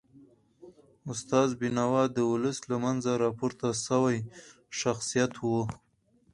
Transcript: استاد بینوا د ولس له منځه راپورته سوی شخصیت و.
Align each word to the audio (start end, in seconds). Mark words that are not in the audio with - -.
استاد 1.11 1.49
بینوا 1.59 2.03
د 2.15 2.17
ولس 2.31 2.57
له 2.69 2.77
منځه 2.83 3.11
راپورته 3.23 3.67
سوی 3.87 4.17
شخصیت 4.79 5.33
و. 5.39 5.43